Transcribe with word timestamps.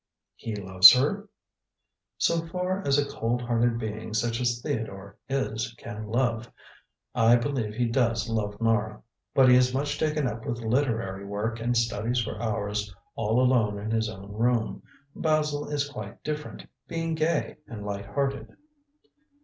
"He 0.35 0.55
loves 0.55 0.91
her?" 0.93 1.29
"So 2.17 2.47
far 2.47 2.81
as 2.87 2.97
a 2.97 3.05
cold 3.07 3.43
hearted 3.43 3.77
being 3.77 4.15
such 4.15 4.41
as 4.41 4.59
Theodore 4.59 5.15
is 5.29 5.75
can 5.77 6.07
love, 6.07 6.51
I 7.13 7.35
believe 7.35 7.75
he 7.75 7.85
does 7.85 8.27
love 8.27 8.59
Mara. 8.59 9.03
But 9.35 9.47
he 9.49 9.55
is 9.55 9.75
much 9.75 9.99
taken 9.99 10.25
up 10.27 10.43
with 10.43 10.57
literary 10.57 11.23
work, 11.27 11.59
and 11.59 11.77
studies 11.77 12.17
for 12.19 12.41
hours 12.41 12.91
all 13.13 13.39
alone 13.39 13.77
in 13.77 13.91
his 13.91 14.09
own 14.09 14.31
room. 14.33 14.81
Basil 15.15 15.69
is 15.69 15.87
quite 15.87 16.23
different, 16.23 16.65
being 16.87 17.13
gay 17.13 17.57
and 17.67 17.85
light 17.85 18.07
hearted." 18.07 18.57